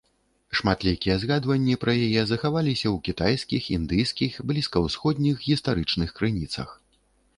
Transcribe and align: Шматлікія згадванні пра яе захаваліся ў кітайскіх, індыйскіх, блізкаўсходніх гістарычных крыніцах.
Шматлікія 0.59 1.17
згадванні 1.23 1.75
пра 1.83 1.93
яе 2.05 2.23
захаваліся 2.31 2.87
ў 2.95 2.97
кітайскіх, 3.09 3.69
індыйскіх, 3.77 4.41
блізкаўсходніх 4.53 5.35
гістарычных 5.51 6.09
крыніцах. 6.23 6.79